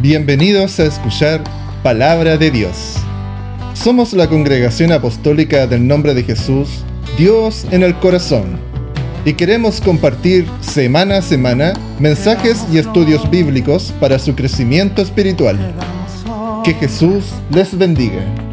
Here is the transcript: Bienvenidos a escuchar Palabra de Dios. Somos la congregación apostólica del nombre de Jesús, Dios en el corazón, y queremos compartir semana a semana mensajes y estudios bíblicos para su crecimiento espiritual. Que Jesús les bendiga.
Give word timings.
Bienvenidos 0.00 0.80
a 0.80 0.86
escuchar 0.86 1.44
Palabra 1.84 2.36
de 2.36 2.50
Dios. 2.50 2.96
Somos 3.74 4.12
la 4.12 4.28
congregación 4.28 4.90
apostólica 4.90 5.68
del 5.68 5.86
nombre 5.86 6.14
de 6.14 6.24
Jesús, 6.24 6.82
Dios 7.16 7.64
en 7.70 7.84
el 7.84 7.94
corazón, 8.00 8.58
y 9.24 9.34
queremos 9.34 9.80
compartir 9.80 10.48
semana 10.60 11.18
a 11.18 11.22
semana 11.22 11.74
mensajes 12.00 12.66
y 12.72 12.78
estudios 12.78 13.30
bíblicos 13.30 13.94
para 14.00 14.18
su 14.18 14.34
crecimiento 14.34 15.00
espiritual. 15.00 15.56
Que 16.64 16.74
Jesús 16.74 17.24
les 17.50 17.78
bendiga. 17.78 18.47